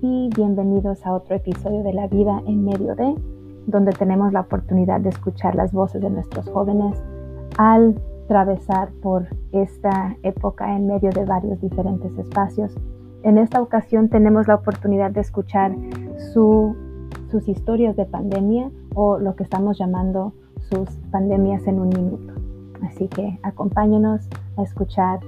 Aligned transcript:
y 0.00 0.30
bienvenidos 0.36 1.04
a 1.04 1.12
otro 1.12 1.34
episodio 1.34 1.82
de 1.82 1.92
La 1.92 2.06
vida 2.06 2.40
en 2.46 2.64
medio 2.64 2.94
de, 2.94 3.14
donde 3.66 3.92
tenemos 3.92 4.32
la 4.32 4.40
oportunidad 4.40 5.00
de 5.00 5.08
escuchar 5.08 5.54
las 5.54 5.72
voces 5.72 6.00
de 6.00 6.10
nuestros 6.10 6.48
jóvenes 6.48 7.02
al 7.56 8.00
atravesar 8.24 8.90
por 9.02 9.26
esta 9.52 10.16
época 10.22 10.76
en 10.76 10.86
medio 10.86 11.10
de 11.10 11.24
varios 11.24 11.60
diferentes 11.60 12.16
espacios. 12.18 12.74
En 13.22 13.38
esta 13.38 13.60
ocasión 13.60 14.08
tenemos 14.08 14.46
la 14.46 14.56
oportunidad 14.56 15.10
de 15.10 15.20
escuchar 15.20 15.74
sus 16.32 17.48
historias 17.48 17.96
de 17.96 18.04
pandemia 18.04 18.70
o 18.94 19.18
lo 19.18 19.34
que 19.34 19.42
estamos 19.42 19.78
llamando 19.78 20.32
sus 20.60 20.90
pandemias 21.10 21.66
en 21.66 21.80
un 21.80 21.88
minuto. 21.88 22.34
Así 22.82 23.08
que 23.08 23.38
acompáñenos 23.42 24.28
a 24.56 24.62
escuchar 24.62 25.20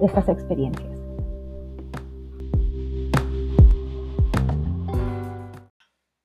estas 0.00 0.28
experiencias. 0.28 0.89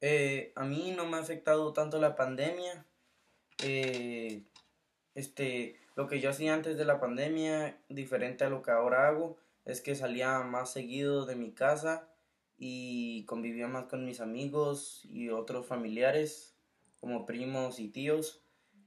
Eh, 0.08 0.52
a 0.54 0.66
mí 0.66 0.94
no 0.96 1.08
me 1.08 1.18
ha 1.18 1.22
afectado 1.22 1.74
tanto 1.74 2.00
la 2.00 2.16
pandemia. 2.16 2.86
Eh, 3.64 4.44
este, 5.16 5.80
lo 5.96 6.06
que 6.08 6.20
yo 6.20 6.30
hacía 6.30 6.54
antes 6.54 6.78
de 6.78 6.86
la 6.86 7.00
pandemia, 7.00 7.80
diferente 7.90 8.44
a 8.44 8.52
lo 8.52 8.62
que 8.62 8.70
ahora 8.70 9.08
hago, 9.08 9.36
es 9.66 9.82
que 9.82 9.96
salía 9.96 10.42
más 10.42 10.72
seguido 10.72 11.26
de 11.26 11.36
mi 11.36 11.54
casa 11.54 12.08
y 12.60 13.26
convivía 13.26 13.68
más 13.68 13.86
con 13.86 14.06
mis 14.06 14.22
amigos 14.22 15.02
y 15.06 15.30
otros 15.30 15.66
familiares, 15.66 16.56
como 17.00 17.26
primos 17.26 17.80
y 17.80 17.88
tíos. 17.88 18.44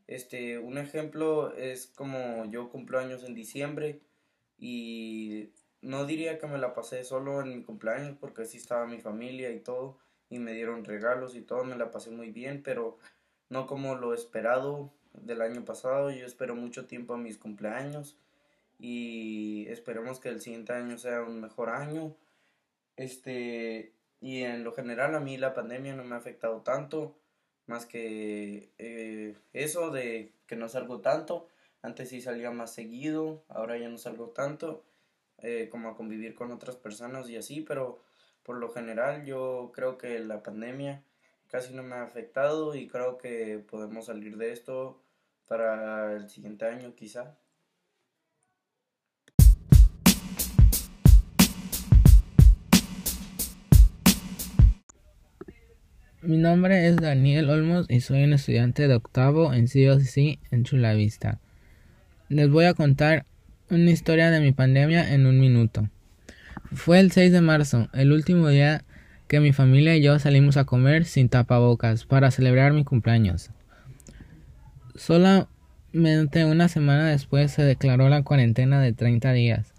Este, 0.06 0.60
un 0.60 0.78
ejemplo 0.78 1.52
es 1.56 1.88
como 1.88 2.44
yo 2.44 2.70
cumplo 2.70 3.00
años 3.00 3.24
en 3.24 3.34
diciembre 3.34 4.02
y 4.56 5.50
no 5.82 6.06
diría 6.06 6.38
que 6.38 6.46
me 6.46 6.58
la 6.58 6.74
pasé 6.74 7.02
solo 7.02 7.40
en 7.40 7.56
mi 7.56 7.64
cumpleaños 7.64 8.16
porque 8.20 8.44
sí 8.44 8.58
estaba 8.58 8.86
mi 8.86 9.00
familia 9.00 9.50
y 9.50 9.58
todo 9.58 9.98
y 10.30 10.38
me 10.38 10.52
dieron 10.52 10.84
regalos 10.84 11.34
y 11.34 11.42
todo, 11.42 11.64
me 11.64 11.76
la 11.76 11.90
pasé 11.90 12.10
muy 12.10 12.30
bien, 12.30 12.62
pero 12.62 12.98
no 13.48 13.66
como 13.66 13.94
lo 13.94 14.14
esperado 14.14 14.92
del 15.12 15.40
año 15.40 15.64
pasado. 15.64 16.10
Yo 16.10 16.26
espero 16.26 16.54
mucho 16.54 16.86
tiempo 16.86 17.14
a 17.14 17.18
mis 17.18 17.38
cumpleaños 17.38 18.16
y 18.78 19.66
esperemos 19.68 20.20
que 20.20 20.28
el 20.28 20.40
siguiente 20.40 20.72
año 20.72 20.98
sea 20.98 21.22
un 21.22 21.40
mejor 21.40 21.70
año. 21.70 22.14
Este, 22.96 23.92
y 24.20 24.42
en 24.42 24.64
lo 24.64 24.72
general 24.72 25.14
a 25.14 25.20
mí 25.20 25.36
la 25.36 25.54
pandemia 25.54 25.94
no 25.94 26.04
me 26.04 26.14
ha 26.14 26.18
afectado 26.18 26.62
tanto 26.62 27.16
más 27.68 27.86
que 27.86 28.70
eh, 28.78 29.36
eso 29.52 29.90
de 29.90 30.32
que 30.46 30.56
no 30.56 30.68
salgo 30.68 31.00
tanto. 31.00 31.46
Antes 31.82 32.08
sí 32.08 32.20
salía 32.20 32.50
más 32.50 32.74
seguido, 32.74 33.44
ahora 33.48 33.78
ya 33.78 33.88
no 33.88 33.98
salgo 33.98 34.30
tanto, 34.30 34.82
eh, 35.38 35.68
como 35.70 35.90
a 35.90 35.96
convivir 35.96 36.34
con 36.34 36.50
otras 36.50 36.76
personas 36.76 37.30
y 37.30 37.36
así, 37.36 37.60
pero 37.60 38.00
por 38.48 38.56
lo 38.56 38.70
general 38.70 39.26
yo 39.26 39.72
creo 39.74 39.98
que 39.98 40.20
la 40.20 40.42
pandemia 40.42 41.02
casi 41.48 41.74
no 41.74 41.82
me 41.82 41.96
ha 41.96 42.02
afectado 42.02 42.74
y 42.74 42.88
creo 42.88 43.18
que 43.18 43.62
podemos 43.70 44.06
salir 44.06 44.38
de 44.38 44.52
esto 44.52 45.04
para 45.46 46.14
el 46.14 46.30
siguiente 46.30 46.64
año 46.64 46.94
quizá. 46.94 47.36
Mi 56.22 56.38
nombre 56.38 56.88
es 56.88 56.96
Daniel 56.96 57.50
Olmos 57.50 57.84
y 57.90 58.00
soy 58.00 58.24
un 58.24 58.32
estudiante 58.32 58.88
de 58.88 58.94
octavo 58.94 59.52
en 59.52 59.66
COC 59.66 60.38
en 60.50 60.64
Chula 60.64 60.94
Vista. 60.94 61.38
Les 62.30 62.48
voy 62.48 62.64
a 62.64 62.72
contar 62.72 63.26
una 63.68 63.90
historia 63.90 64.30
de 64.30 64.40
mi 64.40 64.52
pandemia 64.52 65.12
en 65.12 65.26
un 65.26 65.38
minuto. 65.38 65.90
Fue 66.74 67.00
el 67.00 67.10
6 67.10 67.32
de 67.32 67.40
marzo, 67.40 67.88
el 67.94 68.12
último 68.12 68.48
día 68.48 68.84
que 69.26 69.40
mi 69.40 69.52
familia 69.52 69.96
y 69.96 70.02
yo 70.02 70.18
salimos 70.18 70.58
a 70.58 70.64
comer 70.64 71.06
sin 71.06 71.30
tapabocas 71.30 72.04
para 72.04 72.30
celebrar 72.30 72.74
mi 72.74 72.84
cumpleaños. 72.84 73.50
Solamente 74.94 76.44
una 76.44 76.68
semana 76.68 77.08
después 77.08 77.52
se 77.52 77.62
declaró 77.62 78.10
la 78.10 78.22
cuarentena 78.22 78.82
de 78.82 78.92
30 78.92 79.32
días. 79.32 79.72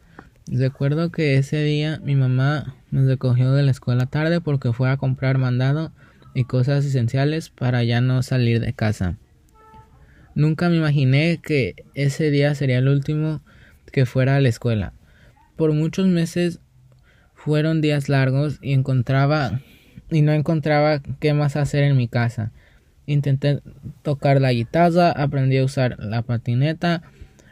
Recuerdo 0.47 1.11
que 1.11 1.37
ese 1.37 1.61
día 1.63 1.99
mi 2.03 2.15
mamá 2.15 2.75
me 2.89 3.05
recogió 3.05 3.51
de 3.51 3.61
la 3.61 3.71
escuela 3.71 4.07
tarde 4.07 4.41
porque 4.41 4.73
fue 4.73 4.89
a 4.89 4.97
comprar 4.97 5.37
mandado 5.37 5.91
y 6.33 6.45
cosas 6.45 6.85
esenciales 6.85 7.51
para 7.51 7.83
ya 7.83 8.01
no 8.01 8.23
salir 8.23 8.59
de 8.59 8.73
casa. 8.73 9.15
Nunca 10.33 10.69
me 10.69 10.77
imaginé 10.77 11.39
que 11.43 11.75
ese 11.93 12.31
día 12.31 12.55
sería 12.55 12.79
el 12.79 12.87
último 12.87 13.41
que 13.91 14.07
fuera 14.07 14.37
a 14.37 14.41
la 14.41 14.49
escuela. 14.49 14.93
Por 15.55 15.73
muchos 15.73 16.07
meses 16.07 16.61
fueron 17.39 17.79
días 17.79 18.09
largos 18.09 18.59
y 18.61 18.73
encontraba 18.73 19.61
y 20.11 20.21
no 20.21 20.33
encontraba 20.33 21.01
qué 21.19 21.33
más 21.33 21.55
hacer 21.55 21.83
en 21.83 21.95
mi 21.95 22.07
casa. 22.07 22.51
Intenté 23.05 23.61
tocar 24.03 24.41
la 24.41 24.51
guitarra, 24.51 25.11
aprendí 25.11 25.57
a 25.57 25.63
usar 25.63 25.95
la 25.99 26.21
patineta, 26.21 27.01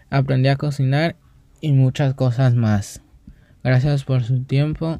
aprendí 0.09 0.49
a 0.49 0.57
cocinar 0.57 1.15
y 1.61 1.71
muchas 1.71 2.13
cosas 2.13 2.53
más. 2.53 3.01
Gracias 3.63 4.03
por 4.03 4.23
su 4.23 4.43
tiempo. 4.43 4.99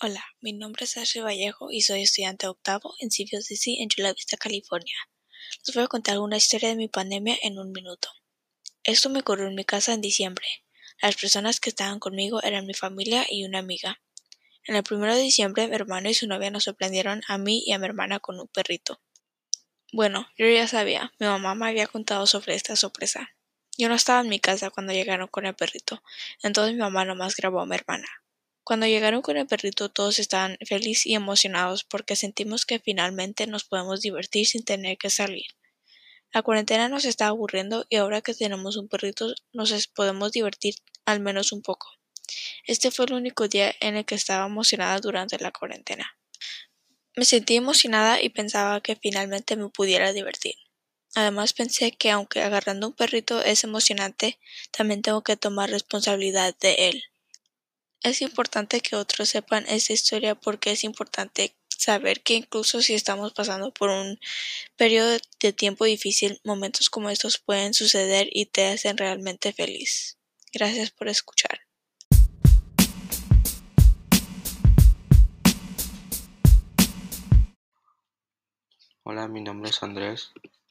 Hola, 0.00 0.22
mi 0.40 0.52
nombre 0.52 0.84
es 0.84 0.96
Ashley 0.96 1.24
Vallejo 1.24 1.72
y 1.72 1.80
soy 1.80 2.02
estudiante 2.02 2.46
octavo 2.46 2.94
en 3.00 3.08
CVCC 3.08 3.80
en 3.80 3.88
Chula 3.88 4.12
Vista, 4.12 4.36
California. 4.36 4.94
Les 5.66 5.74
voy 5.74 5.84
a 5.84 5.88
contar 5.88 6.18
una 6.18 6.36
historia 6.36 6.68
de 6.68 6.76
mi 6.76 6.88
pandemia 6.88 7.36
en 7.42 7.58
un 7.58 7.72
minuto. 7.72 8.08
Esto 8.84 9.10
me 9.10 9.20
ocurrió 9.20 9.46
en 9.46 9.54
mi 9.54 9.64
casa 9.64 9.92
en 9.92 10.00
diciembre. 10.00 10.46
Las 11.00 11.16
personas 11.16 11.60
que 11.60 11.70
estaban 11.70 12.00
conmigo 12.00 12.42
eran 12.42 12.66
mi 12.66 12.74
familia 12.74 13.26
y 13.28 13.44
una 13.44 13.58
amiga. 13.58 14.00
En 14.64 14.76
el 14.76 14.82
primero 14.82 15.14
de 15.14 15.22
diciembre, 15.22 15.68
mi 15.68 15.74
hermano 15.74 16.08
y 16.08 16.14
su 16.14 16.26
novia 16.26 16.50
nos 16.50 16.64
sorprendieron 16.64 17.22
a 17.28 17.38
mí 17.38 17.62
y 17.66 17.72
a 17.72 17.78
mi 17.78 17.86
hermana 17.86 18.20
con 18.20 18.38
un 18.40 18.48
perrito. 18.48 19.00
Bueno, 19.92 20.28
yo 20.36 20.46
ya 20.46 20.66
sabía, 20.68 21.12
mi 21.18 21.26
mamá 21.26 21.54
me 21.54 21.68
había 21.68 21.86
contado 21.86 22.26
sobre 22.26 22.54
esta 22.54 22.76
sorpresa. 22.76 23.30
Yo 23.78 23.88
no 23.88 23.94
estaba 23.94 24.20
en 24.20 24.28
mi 24.28 24.40
casa 24.40 24.70
cuando 24.70 24.92
llegaron 24.92 25.28
con 25.28 25.46
el 25.46 25.54
perrito, 25.54 26.02
entonces 26.42 26.74
mi 26.74 26.80
mamá 26.80 27.04
nomás 27.04 27.36
grabó 27.36 27.60
a 27.60 27.66
mi 27.66 27.76
hermana. 27.76 28.06
Cuando 28.68 28.86
llegaron 28.86 29.22
con 29.22 29.38
el 29.38 29.46
perrito 29.46 29.88
todos 29.88 30.18
estaban 30.18 30.58
felices 30.66 31.06
y 31.06 31.14
emocionados 31.14 31.84
porque 31.84 32.16
sentimos 32.16 32.66
que 32.66 32.78
finalmente 32.78 33.46
nos 33.46 33.64
podemos 33.64 34.02
divertir 34.02 34.46
sin 34.46 34.62
tener 34.62 34.98
que 34.98 35.08
salir. 35.08 35.46
La 36.34 36.42
cuarentena 36.42 36.90
nos 36.90 37.06
está 37.06 37.28
aburriendo 37.28 37.86
y 37.88 37.96
ahora 37.96 38.20
que 38.20 38.34
tenemos 38.34 38.76
un 38.76 38.86
perrito 38.88 39.32
nos 39.54 39.86
podemos 39.86 40.32
divertir 40.32 40.74
al 41.06 41.20
menos 41.20 41.52
un 41.52 41.62
poco. 41.62 41.88
Este 42.66 42.90
fue 42.90 43.06
el 43.06 43.14
único 43.14 43.48
día 43.48 43.74
en 43.80 43.96
el 43.96 44.04
que 44.04 44.16
estaba 44.16 44.44
emocionada 44.44 44.98
durante 44.98 45.38
la 45.38 45.50
cuarentena. 45.50 46.18
Me 47.16 47.24
sentí 47.24 47.56
emocionada 47.56 48.20
y 48.20 48.28
pensaba 48.28 48.82
que 48.82 48.96
finalmente 48.96 49.56
me 49.56 49.70
pudiera 49.70 50.12
divertir. 50.12 50.56
Además 51.14 51.54
pensé 51.54 51.92
que 51.92 52.10
aunque 52.10 52.42
agarrando 52.42 52.88
un 52.88 52.94
perrito 52.94 53.42
es 53.42 53.64
emocionante, 53.64 54.38
también 54.72 55.00
tengo 55.00 55.22
que 55.22 55.38
tomar 55.38 55.70
responsabilidad 55.70 56.54
de 56.60 56.90
él. 56.90 57.04
Es 58.04 58.22
importante 58.22 58.80
que 58.80 58.94
otros 58.94 59.28
sepan 59.28 59.64
esta 59.66 59.92
historia 59.92 60.36
porque 60.36 60.70
es 60.70 60.84
importante 60.84 61.56
saber 61.68 62.22
que 62.22 62.34
incluso 62.34 62.80
si 62.80 62.94
estamos 62.94 63.32
pasando 63.32 63.72
por 63.72 63.90
un 63.90 64.20
periodo 64.76 65.18
de 65.40 65.52
tiempo 65.52 65.84
difícil, 65.84 66.40
momentos 66.44 66.90
como 66.90 67.10
estos 67.10 67.38
pueden 67.38 67.74
suceder 67.74 68.28
y 68.32 68.46
te 68.46 68.68
hacen 68.68 68.96
realmente 68.96 69.52
feliz. 69.52 70.16
Gracias 70.52 70.92
por 70.92 71.08
escuchar. 71.08 71.60
Hola, 79.02 79.26
mi 79.26 79.40
nombre 79.40 79.70
es 79.70 79.82
Andrés 79.82 80.30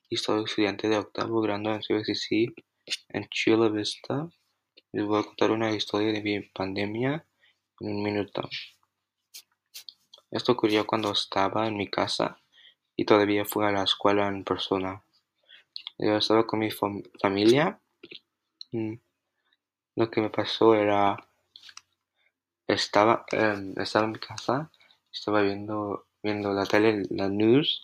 y 0.10 0.16
soy 0.16 0.46
estudiante 0.46 0.88
de 0.88 0.98
octavo 0.98 1.42
grado 1.42 1.74
en 1.74 1.82
CBCC 1.82 2.54
en 3.10 3.28
Chula 3.30 3.68
Vista. 3.68 4.30
Les 4.98 5.06
voy 5.06 5.20
a 5.20 5.24
contar 5.24 5.52
una 5.52 5.70
historia 5.70 6.12
de 6.12 6.24
mi 6.24 6.40
pandemia 6.40 7.24
en 7.82 7.88
un 7.88 8.02
minuto. 8.02 8.50
Esto 10.32 10.54
ocurrió 10.54 10.88
cuando 10.88 11.12
estaba 11.12 11.68
en 11.68 11.78
mi 11.78 11.88
casa 11.88 12.40
y 12.96 13.06
todavía 13.06 13.46
fui 13.46 13.64
a 13.64 13.72
la 13.72 13.84
escuela 13.84 14.28
en 14.28 14.44
persona. 14.44 15.04
Yo 16.00 16.18
estaba 16.18 16.48
con 16.48 16.62
mi 16.62 16.72
familia. 16.72 17.80
Mm, 18.72 18.96
lo 19.98 20.10
que 20.10 20.22
me 20.22 20.32
pasó 20.32 20.74
era 20.74 21.16
estaba 22.66 23.24
estaba 23.78 24.06
en 24.06 24.12
mi 24.14 24.20
casa, 24.20 24.72
estaba 25.14 25.44
viendo 25.44 26.08
viendo 26.24 26.54
la 26.54 26.66
tele, 26.66 27.04
la 27.12 27.30
news 27.30 27.84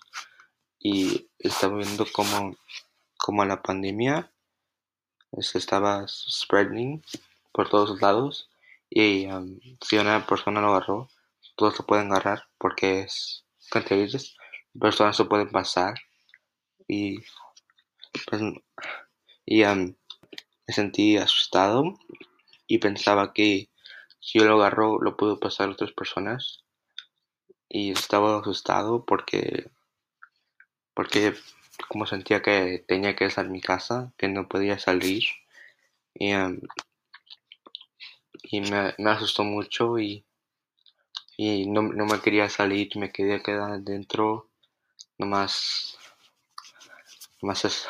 y 0.79 1.29
estaba 1.37 1.77
viendo 1.77 2.07
cómo, 2.11 2.57
cómo 3.19 3.45
la 3.45 3.61
pandemia 3.61 4.32
estaba 5.37 6.05
spreading 6.07 7.03
por 7.51 7.69
todos 7.69 8.01
lados 8.01 8.49
y 8.89 9.25
um, 9.27 9.59
si 9.81 9.97
una 9.97 10.25
persona 10.25 10.61
lo 10.61 10.69
agarró, 10.69 11.09
todos 11.55 11.79
lo 11.79 11.85
pueden 11.85 12.11
agarrar 12.11 12.47
porque 12.57 13.01
es 13.01 13.43
contagious. 13.69 14.35
Personas 14.79 15.17
se 15.17 15.25
pueden 15.25 15.49
pasar 15.49 15.95
y, 16.87 17.17
pues, 18.29 18.41
y 19.45 19.63
um, 19.63 19.95
me 20.67 20.73
sentí 20.73 21.17
asustado 21.17 21.83
y 22.67 22.77
pensaba 22.77 23.33
que 23.33 23.69
si 24.19 24.39
yo 24.39 24.45
lo 24.45 24.55
agarro 24.55 24.99
lo 25.01 25.17
puedo 25.17 25.39
pasar 25.39 25.69
a 25.69 25.71
otras 25.73 25.91
personas 25.91 26.63
y 27.67 27.91
estaba 27.91 28.39
asustado 28.39 29.03
porque 29.05 29.69
porque 30.93 31.35
como 31.87 32.05
sentía 32.05 32.41
que 32.41 32.83
tenía 32.87 33.15
que 33.15 33.25
estar 33.25 33.45
en 33.45 33.51
mi 33.51 33.61
casa 33.61 34.13
que 34.17 34.27
no 34.27 34.47
podía 34.47 34.79
salir. 34.79 35.23
Y, 36.15 36.31
em, 36.31 36.61
y 38.43 38.61
me, 38.61 38.93
asustó 39.11 39.43
mucho 39.43 39.97
y, 39.99 40.25
y 41.37 41.67
no, 41.67 41.81
no, 41.83 42.05
me 42.05 42.19
quería 42.21 42.49
salir 42.49 42.89
me 42.97 43.11
quería 43.11 43.41
quedar 43.41 43.79
dentro 43.81 44.49
nomás 45.17 45.97
nomás, 47.41 47.65
es, 47.65 47.87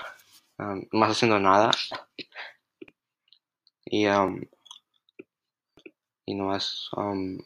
um, 0.58 0.84
nomás 0.92 1.12
haciendo 1.12 1.40
nada. 1.40 1.72
Y 3.86 4.08
um, 4.08 4.42
y 6.26 6.34
nomás 6.36 6.90
um, 6.96 7.38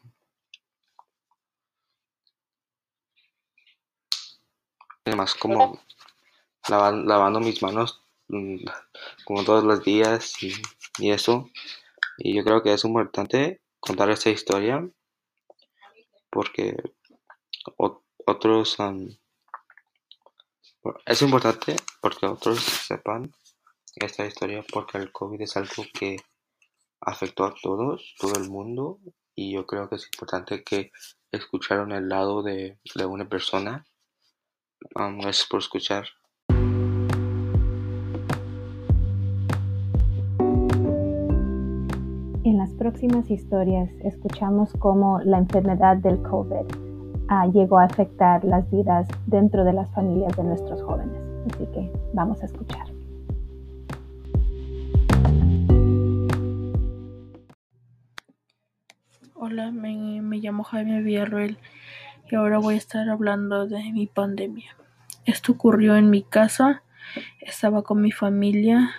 nomás 5.05 5.35
como 5.35 5.79
lavando 6.69 7.39
mis 7.39 7.61
manos 7.61 8.01
mm, 8.27 8.65
como 9.25 9.43
todos 9.43 9.63
los 9.63 9.83
días 9.83 10.33
y, 10.41 10.53
eso 11.11 11.49
y 12.17 12.35
yo 12.35 12.43
creo 12.43 12.63
que 12.63 12.73
es 12.73 12.83
importante 12.83 13.61
contar 13.79 14.09
esta 14.09 14.29
historia 14.29 14.87
porque 16.29 16.75
otros 18.25 18.79
um, 18.79 19.09
es 21.05 21.21
importante 21.21 21.75
porque 22.01 22.25
otros 22.25 22.59
sepan 22.59 23.31
esta 23.95 24.25
historia 24.25 24.63
porque 24.71 24.97
el 24.97 25.11
COVID 25.11 25.41
es 25.41 25.57
algo 25.57 25.85
que 25.93 26.17
afectó 27.01 27.45
a 27.45 27.55
todos, 27.61 28.15
todo 28.19 28.33
el 28.41 28.49
mundo 28.49 28.99
y 29.35 29.53
yo 29.53 29.65
creo 29.65 29.87
que 29.87 29.95
es 29.95 30.05
importante 30.05 30.63
que 30.63 30.91
escucharon 31.31 31.91
el 31.91 32.09
lado 32.09 32.41
de, 32.41 32.79
de 32.95 33.05
una 33.05 33.29
persona. 33.29 33.85
Um, 34.95 35.19
gracias 35.19 35.47
por 35.47 35.59
escuchar. 35.59 36.07
Próximas 42.77 43.29
historias 43.29 43.89
escuchamos 44.03 44.71
cómo 44.79 45.19
la 45.19 45.39
enfermedad 45.39 45.97
del 45.97 46.21
COVID 46.21 46.87
Ah, 47.29 47.45
llegó 47.53 47.77
a 47.77 47.83
afectar 47.83 48.45
las 48.45 48.71
vidas 48.71 49.05
dentro 49.25 49.65
de 49.65 49.73
las 49.73 49.91
familias 49.93 50.33
de 50.37 50.45
nuestros 50.45 50.81
jóvenes. 50.81 51.21
Así 51.53 51.65
que 51.73 51.91
vamos 52.13 52.41
a 52.41 52.45
escuchar. 52.45 52.87
Hola, 59.33 59.71
me, 59.71 60.21
me 60.21 60.37
llamo 60.37 60.63
Jaime 60.63 61.01
Villarroel 61.01 61.57
y 62.31 62.35
ahora 62.35 62.59
voy 62.59 62.75
a 62.75 62.77
estar 62.77 63.09
hablando 63.09 63.67
de 63.67 63.91
mi 63.91 64.07
pandemia. 64.07 64.77
Esto 65.25 65.51
ocurrió 65.51 65.97
en 65.97 66.09
mi 66.09 66.23
casa, 66.23 66.83
estaba 67.41 67.83
con 67.83 68.01
mi 68.01 68.13
familia 68.13 68.91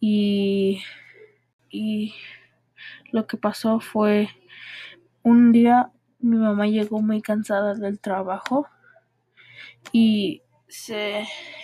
y, 0.00 0.80
y 1.68 2.14
lo 3.10 3.26
que 3.26 3.36
pasó 3.36 3.80
fue 3.80 4.28
un 5.22 5.52
día 5.52 5.92
mi 6.22 6.36
mamá 6.36 6.66
llegó 6.68 7.02
muy 7.02 7.20
cansada 7.20 7.74
del 7.74 7.98
trabajo 7.98 8.68
y 9.90 10.42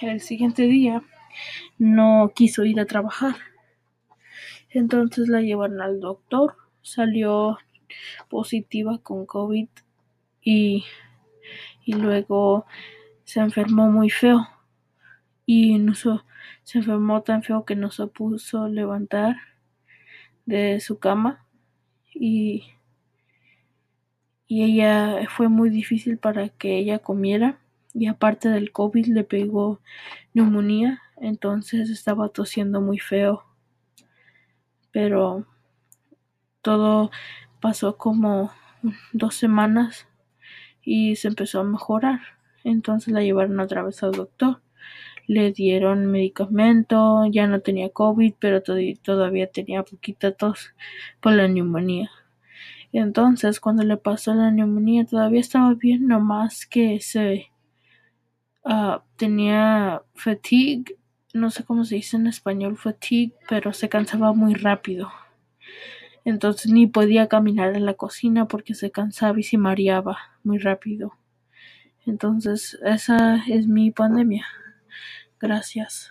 el 0.02 0.20
siguiente 0.20 0.62
día 0.64 1.02
no 1.78 2.32
quiso 2.34 2.64
ir 2.64 2.80
a 2.80 2.86
trabajar. 2.86 3.36
Entonces 4.70 5.28
la 5.28 5.40
llevaron 5.40 5.80
al 5.80 6.00
doctor, 6.00 6.56
salió 6.82 7.56
positiva 8.28 8.98
con 8.98 9.24
COVID 9.24 9.68
y, 10.42 10.84
y 11.84 11.92
luego 11.94 12.66
se 13.24 13.40
enfermó 13.40 13.90
muy 13.90 14.10
feo 14.10 14.46
y 15.46 15.78
no 15.78 15.94
se, 15.94 16.10
se 16.64 16.78
enfermó 16.78 17.22
tan 17.22 17.42
feo 17.42 17.64
que 17.64 17.76
no 17.76 17.90
se 17.90 18.08
puso 18.08 18.68
levantar 18.68 19.36
de 20.48 20.80
su 20.80 20.98
cama 20.98 21.44
y 22.14 22.64
y 24.50 24.64
ella 24.64 25.28
fue 25.28 25.48
muy 25.48 25.68
difícil 25.68 26.16
para 26.16 26.48
que 26.48 26.78
ella 26.78 26.98
comiera 27.00 27.58
y 27.92 28.06
aparte 28.06 28.48
del 28.48 28.72
COVID 28.72 29.06
le 29.08 29.22
pegó 29.22 29.80
neumonía, 30.32 31.02
entonces 31.18 31.90
estaba 31.90 32.30
tosiendo 32.30 32.80
muy 32.80 32.98
feo. 32.98 33.44
Pero 34.90 35.46
todo 36.62 37.10
pasó 37.60 37.98
como 37.98 38.50
dos 39.12 39.34
semanas 39.34 40.08
y 40.82 41.16
se 41.16 41.28
empezó 41.28 41.60
a 41.60 41.64
mejorar. 41.64 42.20
Entonces 42.64 43.12
la 43.12 43.22
llevaron 43.22 43.60
otra 43.60 43.82
vez 43.82 44.02
al 44.02 44.12
doctor. 44.12 44.62
Le 45.28 45.52
dieron 45.52 46.06
medicamento, 46.06 47.24
ya 47.30 47.46
no 47.46 47.60
tenía 47.60 47.90
COVID, 47.90 48.34
pero 48.40 48.62
todavía 48.62 49.48
tenía 49.48 49.84
poquita 49.84 50.32
tos 50.32 50.74
por 51.20 51.34
la 51.34 51.46
neumonía. 51.46 52.10
Entonces 52.92 53.60
cuando 53.60 53.84
le 53.84 53.96
pasó 53.96 54.34
la 54.34 54.50
neumonía 54.50 55.04
todavía 55.04 55.40
estaba 55.40 55.74
bien, 55.74 56.08
nomás 56.08 56.66
que 56.66 57.00
se 57.00 57.50
uh, 58.64 59.00
tenía 59.16 60.02
fatigue, 60.14 60.96
no 61.34 61.50
sé 61.50 61.64
cómo 61.64 61.84
se 61.84 61.96
dice 61.96 62.16
en 62.16 62.26
español 62.26 62.76
fatigue, 62.76 63.34
pero 63.48 63.72
se 63.72 63.88
cansaba 63.88 64.32
muy 64.32 64.54
rápido. 64.54 65.10
Entonces 66.24 66.72
ni 66.72 66.86
podía 66.86 67.28
caminar 67.28 67.76
en 67.76 67.86
la 67.86 67.94
cocina 67.94 68.48
porque 68.48 68.74
se 68.74 68.90
cansaba 68.90 69.38
y 69.38 69.42
se 69.42 69.58
mareaba 69.58 70.18
muy 70.42 70.58
rápido. 70.58 71.12
Entonces 72.06 72.78
esa 72.84 73.44
es 73.48 73.66
mi 73.66 73.90
pandemia. 73.90 74.46
Gracias. 75.40 76.10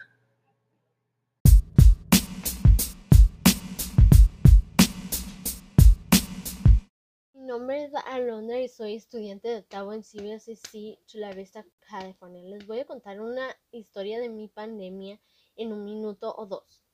Mi 7.34 7.42
nombre 7.42 7.84
es 7.84 7.92
Alondra 8.06 8.62
y 8.62 8.70
soy 8.70 8.96
estudiante 8.96 9.50
de 9.50 9.58
octavo 9.58 9.92
en 9.92 10.02
CBSC 10.02 11.06
Chula 11.08 11.34
Vista, 11.34 11.66
California. 11.82 12.42
Les 12.44 12.66
voy 12.66 12.80
a 12.80 12.86
contar 12.86 13.20
una 13.20 13.54
historia 13.72 14.20
de 14.22 14.30
mi 14.30 14.48
pandemia 14.48 15.20
en 15.58 15.74
un 15.74 15.84
minuto 15.84 16.34
o 16.34 16.46
dos. 16.46 16.86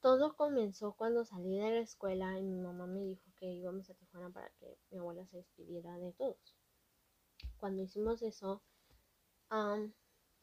Todo 0.00 0.34
comenzó 0.34 0.94
cuando 0.94 1.24
salí 1.24 1.56
de 1.56 1.70
la 1.70 1.80
escuela 1.80 2.36
y 2.36 2.42
mi 2.42 2.58
mamá 2.58 2.88
me 2.88 3.00
dijo 3.00 3.30
que 3.36 3.46
íbamos 3.46 3.88
a 3.90 3.94
Tijuana 3.94 4.30
para 4.30 4.50
que 4.58 4.76
mi 4.90 4.98
abuela 4.98 5.24
se 5.26 5.36
despidiera 5.36 5.96
de 5.98 6.12
todos. 6.14 6.56
Cuando 7.58 7.82
hicimos 7.82 8.22
eso, 8.22 8.60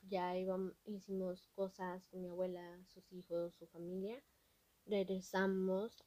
ya 0.01 0.37
íbamos, 0.37 0.73
hicimos 0.85 1.47
cosas 1.55 2.07
con 2.07 2.21
mi 2.21 2.29
abuela, 2.29 2.83
sus 2.85 3.11
hijos, 3.11 3.55
su 3.55 3.67
familia. 3.67 4.23
Regresamos 4.85 6.03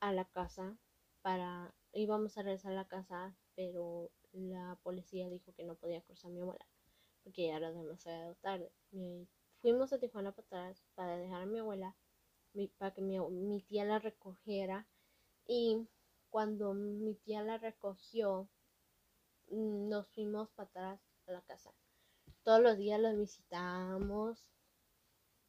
a 0.00 0.12
la 0.12 0.24
casa 0.26 0.78
para 1.22 1.74
íbamos 1.92 2.38
a 2.38 2.42
regresar 2.42 2.72
a 2.72 2.76
la 2.76 2.88
casa, 2.88 3.36
pero 3.54 4.10
la 4.32 4.78
policía 4.82 5.28
dijo 5.28 5.52
que 5.54 5.64
no 5.64 5.76
podía 5.76 6.02
cruzar 6.02 6.30
mi 6.30 6.40
abuela 6.40 6.66
porque 7.26 7.48
ya 7.48 7.56
era 7.56 7.72
demasiado 7.72 8.36
tarde. 8.36 8.70
fuimos 9.60 9.92
a 9.92 9.98
Tijuana 9.98 10.30
para 10.30 10.46
atrás 10.46 10.84
para 10.94 11.16
dejar 11.16 11.42
a 11.42 11.46
mi 11.46 11.58
abuela, 11.58 11.96
para 12.78 12.94
que 12.94 13.02
mi, 13.02 13.18
mi 13.18 13.62
tía 13.62 13.84
la 13.84 13.98
recogiera 13.98 14.86
y 15.44 15.88
cuando 16.30 16.72
mi 16.72 17.16
tía 17.16 17.42
la 17.42 17.58
recogió, 17.58 18.48
nos 19.48 20.06
fuimos 20.10 20.50
para 20.50 20.68
atrás 20.68 21.00
a 21.26 21.32
la 21.32 21.42
casa. 21.42 21.74
Todos 22.46 22.62
los 22.62 22.78
días 22.78 23.00
la 23.00 23.12
visitábamos 23.12 24.46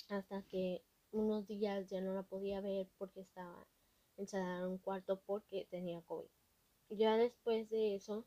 hasta 0.10 0.42
que 0.42 0.84
unos 1.12 1.46
días 1.46 1.88
ya 1.92 2.02
no 2.02 2.16
la 2.16 2.24
podía 2.24 2.60
ver 2.60 2.90
porque 2.98 3.22
estaba 3.22 3.68
encerrada 4.18 4.62
en 4.62 4.66
un 4.66 4.78
cuarto 4.80 5.22
porque 5.28 5.68
tenía 5.70 6.02
COVID. 6.02 6.32
Ya 6.90 7.16
después 7.18 7.70
de 7.70 7.94
eso, 7.94 8.26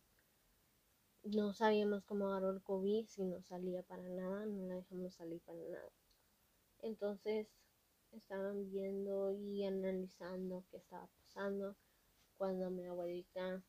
no 1.25 1.53
sabíamos 1.53 2.05
cómo 2.05 2.29
agarró 2.29 2.50
el 2.50 2.62
COVID, 2.62 3.07
si 3.07 3.25
no 3.25 3.43
salía 3.43 3.83
para 3.83 4.09
nada, 4.09 4.47
no 4.47 4.69
la 4.69 4.77
dejamos 4.77 5.15
salir 5.15 5.41
para 5.41 5.59
nada. 5.59 5.91
Entonces 6.79 7.49
estaban 8.12 8.71
viendo 8.71 9.33
y 9.33 9.65
analizando 9.65 10.62
qué 10.71 10.77
estaba 10.77 11.09
pasando 11.19 11.75
cuando 12.39 12.71
mi 12.71 12.87
abuelita 12.87 13.65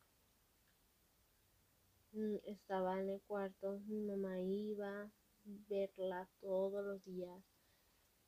estaba 2.44 3.00
en 3.00 3.08
el 3.08 3.22
cuarto, 3.22 3.80
mi 3.86 4.00
mamá 4.00 4.38
iba 4.40 5.02
a 5.02 5.10
verla 5.44 6.28
todos 6.40 6.84
los 6.84 7.04
días 7.04 7.42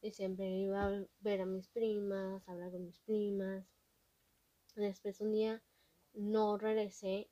y 0.01 0.11
siempre 0.11 0.49
iba 0.59 0.87
a 0.87 1.07
ver 1.21 1.43
a 1.43 1.47
mis 1.47 1.69
primas, 1.69 2.47
hablar 2.49 2.71
con 2.71 2.87
mis 2.87 2.99
primas. 3.01 3.67
Después 4.75 5.21
un 5.21 5.33
día 5.33 5.63
no 6.15 6.57
regresé 6.59 7.31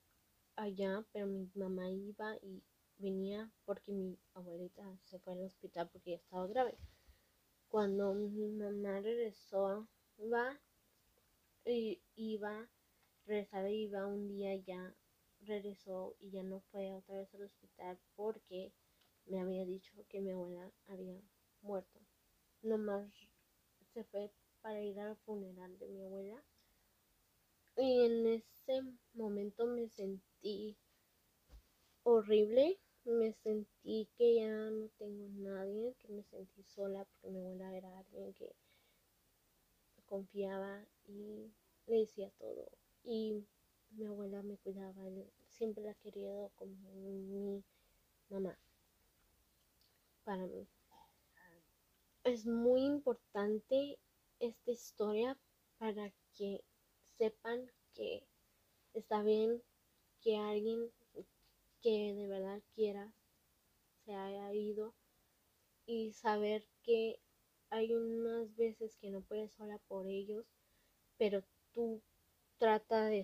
allá, 0.56 1.04
pero 1.12 1.26
mi 1.26 1.50
mamá 1.54 1.90
iba 1.90 2.36
y 2.36 2.62
venía 2.98 3.50
porque 3.64 3.92
mi 3.92 4.18
abuelita 4.34 4.98
se 5.04 5.18
fue 5.18 5.32
al 5.32 5.44
hospital 5.44 5.88
porque 5.90 6.10
ya 6.10 6.16
estaba 6.16 6.46
grave. 6.46 6.78
cuando 7.68 8.12
mi 8.14 8.48
mamá 8.50 9.00
regresó, 9.00 9.88
va 10.18 10.60
y 11.64 12.02
iba, 12.14 12.68
regresaba 13.24 13.70
iba 13.70 14.06
un 14.06 14.28
día 14.28 14.54
ya 14.56 14.94
regresó 15.46 16.16
y 16.20 16.30
ya 16.30 16.42
no 16.42 16.60
fue 16.70 16.92
otra 16.94 17.16
vez 17.16 17.34
al 17.34 17.42
hospital 17.42 17.98
porque 18.16 18.72
me 19.26 19.40
había 19.40 19.64
dicho 19.64 19.92
que 20.08 20.20
mi 20.20 20.30
abuela 20.30 20.70
había 20.86 21.20
muerto. 21.60 22.00
Nomás 22.62 23.10
se 23.92 24.04
fue 24.04 24.30
para 24.60 24.80
ir 24.80 24.98
al 25.00 25.16
funeral 25.18 25.78
de 25.78 25.88
mi 25.88 26.02
abuela. 26.02 26.42
Y 27.76 28.04
en 28.04 28.26
ese 28.26 28.82
momento 29.14 29.66
me 29.66 29.88
sentí 29.88 30.76
horrible. 32.04 32.78
Me 33.04 33.32
sentí 33.32 34.08
que 34.16 34.36
ya 34.36 34.48
no 34.48 34.88
tengo 34.90 35.28
nadie, 35.30 35.96
que 35.98 36.08
me 36.08 36.22
sentí 36.22 36.62
sola 36.62 37.04
porque 37.04 37.30
mi 37.30 37.40
abuela 37.40 37.76
era 37.76 37.98
alguien 37.98 38.32
que 38.34 38.54
confiaba 40.06 40.86
y 41.04 41.50
le 41.86 41.96
decía 41.96 42.30
todo. 42.38 42.70
Y 43.02 43.44
mi 43.96 44.06
abuela 44.06 44.42
me 44.42 44.56
cuidaba, 44.58 45.02
siempre 45.48 45.82
la 45.84 45.92
he 45.92 45.94
querido 45.96 46.50
como 46.56 46.74
mi 46.94 47.62
mamá 48.28 48.58
para 50.24 50.46
mí. 50.46 50.66
Es 52.24 52.46
muy 52.46 52.82
importante 52.84 53.98
esta 54.38 54.70
historia 54.70 55.36
para 55.78 56.12
que 56.34 56.62
sepan 57.18 57.70
que 57.94 58.26
está 58.94 59.22
bien 59.22 59.62
que 60.20 60.36
alguien 60.36 60.90
que 61.80 62.14
de 62.14 62.28
verdad 62.28 62.62
quiera 62.74 63.12
se 64.04 64.14
haya 64.14 64.52
ido 64.54 64.94
y 65.84 66.12
saber 66.12 66.64
que 66.82 67.20
hay 67.70 67.92
unas 67.92 68.54
veces 68.54 68.96
que 68.96 69.10
no 69.10 69.20
puedes 69.22 69.52
sola 69.52 69.78
por 69.88 70.06
ellos, 70.06 70.46
pero 71.18 71.42
tú 71.72 72.00
trata 72.58 73.06
de 73.06 73.20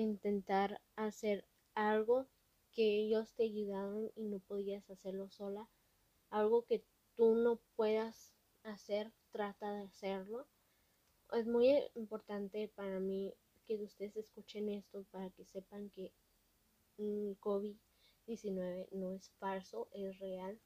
intentar 0.00 0.80
hacer 0.96 1.46
algo 1.74 2.26
que 2.72 3.00
ellos 3.00 3.32
te 3.34 3.44
ayudaron 3.44 4.10
y 4.14 4.24
no 4.24 4.38
podías 4.40 4.88
hacerlo 4.90 5.30
sola, 5.30 5.68
algo 6.30 6.64
que 6.64 6.84
tú 7.14 7.34
no 7.34 7.60
puedas 7.74 8.34
hacer, 8.62 9.12
trata 9.30 9.72
de 9.72 9.84
hacerlo. 9.84 10.46
Es 11.32 11.46
muy 11.46 11.74
importante 11.94 12.68
para 12.74 13.00
mí 13.00 13.34
que 13.66 13.76
ustedes 13.76 14.16
escuchen 14.16 14.68
esto 14.68 15.04
para 15.10 15.30
que 15.30 15.44
sepan 15.44 15.90
que 15.90 16.12
COVID-19 16.98 18.88
no 18.92 19.12
es 19.12 19.30
falso, 19.38 19.88
es 19.92 20.18
real. 20.18 20.58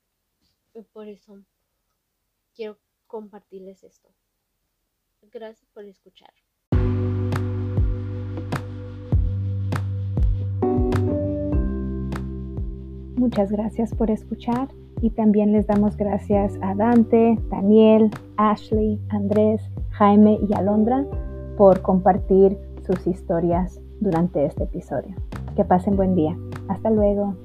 Y 0.74 0.82
por 0.82 1.08
eso 1.08 1.42
quiero 2.54 2.78
compartirles 3.06 3.82
esto. 3.84 4.12
Gracias 5.22 5.68
por 5.70 5.84
escuchar. 5.84 6.32
Muchas 13.20 13.52
gracias 13.52 13.94
por 13.94 14.10
escuchar 14.10 14.68
y 15.02 15.10
también 15.10 15.52
les 15.52 15.66
damos 15.66 15.94
gracias 15.94 16.58
a 16.62 16.74
Dante, 16.74 17.38
Daniel, 17.50 18.10
Ashley, 18.38 18.98
Andrés, 19.10 19.60
Jaime 19.90 20.38
y 20.48 20.54
Alondra 20.54 21.04
por 21.58 21.82
compartir 21.82 22.56
sus 22.80 23.06
historias 23.06 23.78
durante 24.00 24.46
este 24.46 24.64
episodio. 24.64 25.14
Que 25.54 25.66
pasen 25.66 25.96
buen 25.96 26.14
día. 26.14 26.34
Hasta 26.68 26.88
luego. 26.88 27.36